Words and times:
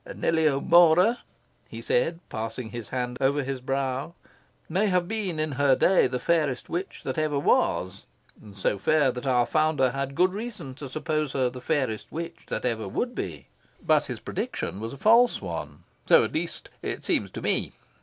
Nellie 0.15 0.47
O'Mora," 0.47 1.19
he 1.69 1.79
said, 1.79 2.21
passing 2.27 2.69
his 2.71 2.89
hand 2.89 3.19
over 3.21 3.43
his 3.43 3.61
brow, 3.61 4.15
"may 4.67 4.87
have 4.87 5.07
been 5.07 5.39
in 5.39 5.51
her 5.51 5.75
day 5.75 6.07
the 6.07 6.19
fairest 6.19 6.69
witch 6.69 7.01
that 7.03 7.19
ever 7.19 7.37
was 7.37 8.05
so 8.55 8.79
fair 8.79 9.11
that 9.11 9.27
our 9.27 9.45
founder 9.45 9.91
had 9.91 10.15
good 10.15 10.33
reason 10.33 10.73
to 10.73 10.89
suppose 10.89 11.33
her 11.33 11.51
the 11.51 11.61
fairest 11.61 12.11
witch 12.11 12.47
that 12.47 12.65
ever 12.65 12.87
would 12.87 13.13
be. 13.13 13.45
But 13.85 14.05
his 14.05 14.19
prediction 14.19 14.79
was 14.79 14.91
a 14.93 14.97
false 14.97 15.39
one. 15.39 15.83
So 16.07 16.23
at 16.23 16.33
least 16.33 16.71
it 16.81 17.03
seems 17.05 17.29
to 17.29 17.41
me. 17.43 17.73